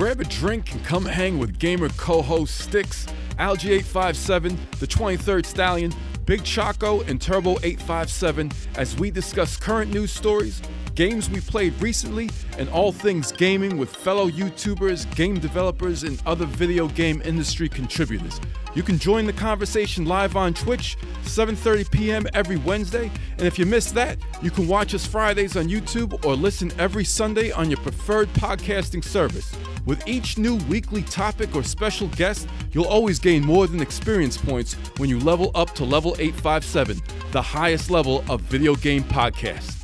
grab 0.00 0.18
a 0.18 0.24
drink 0.24 0.72
and 0.72 0.82
come 0.82 1.04
hang 1.04 1.38
with 1.38 1.58
gamer 1.58 1.90
co 1.90 2.22
host 2.22 2.56
Sticks, 2.56 3.06
Algae857, 3.38 4.56
the 4.78 4.86
23rd 4.86 5.44
Stallion, 5.44 5.92
Big 6.24 6.42
Choco, 6.42 7.02
and 7.02 7.20
Turbo857 7.20 8.50
as 8.78 8.96
we 8.96 9.10
discuss 9.10 9.58
current 9.58 9.92
news 9.92 10.10
stories, 10.10 10.62
games 10.94 11.28
we 11.28 11.40
played 11.40 11.78
recently, 11.82 12.30
and 12.56 12.70
all 12.70 12.92
things 12.92 13.30
gaming 13.30 13.76
with 13.76 13.94
fellow 13.94 14.30
YouTubers, 14.30 15.04
game 15.16 15.38
developers, 15.38 16.02
and 16.02 16.18
other 16.24 16.46
video 16.46 16.88
game 16.88 17.20
industry 17.22 17.68
contributors. 17.68 18.40
You 18.74 18.84
can 18.84 18.98
join 18.98 19.26
the 19.26 19.32
conversation 19.32 20.04
live 20.04 20.36
on 20.36 20.54
Twitch, 20.54 20.96
7:30 21.24 21.90
p.m. 21.90 22.26
every 22.34 22.56
Wednesday, 22.56 23.10
and 23.32 23.42
if 23.42 23.58
you 23.58 23.66
missed 23.66 23.94
that, 23.94 24.18
you 24.42 24.50
can 24.50 24.68
watch 24.68 24.94
us 24.94 25.04
Fridays 25.04 25.56
on 25.56 25.68
YouTube 25.68 26.24
or 26.24 26.36
listen 26.36 26.70
every 26.78 27.04
Sunday 27.04 27.50
on 27.50 27.68
your 27.68 27.80
preferred 27.80 28.28
podcasting 28.34 29.02
service. 29.02 29.52
With 29.86 30.06
each 30.06 30.38
new 30.38 30.56
weekly 30.68 31.02
topic 31.02 31.56
or 31.56 31.64
special 31.64 32.06
guest, 32.08 32.48
you'll 32.70 32.84
always 32.84 33.18
gain 33.18 33.44
more 33.44 33.66
than 33.66 33.80
experience 33.80 34.36
points 34.36 34.74
when 34.98 35.08
you 35.08 35.18
level 35.18 35.50
up 35.56 35.74
to 35.74 35.84
level 35.84 36.14
857, 36.20 37.00
the 37.32 37.42
highest 37.42 37.90
level 37.90 38.24
of 38.28 38.40
video 38.42 38.76
game 38.76 39.02
podcast. 39.02 39.80